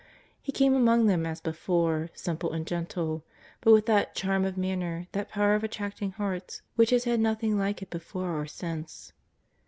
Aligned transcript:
He 0.41 0.51
came 0.51 0.73
among 0.73 1.05
them 1.05 1.27
as 1.27 1.39
before, 1.39 2.09
simple 2.15 2.53
and 2.53 2.65
gentle, 2.65 3.23
but 3.61 3.71
with 3.71 3.85
that 3.85 4.15
charm 4.15 4.45
of 4.45 4.57
manner, 4.57 5.05
that 5.11 5.29
power 5.29 5.53
of 5.53 5.63
attracting 5.63 6.13
hearts 6.13 6.63
which 6.75 6.89
has 6.89 7.03
had 7.03 7.19
nothing 7.19 7.55
like 7.55 7.83
it 7.83 7.91
before 7.91 8.35
or 8.35 8.47
since. 8.47 9.13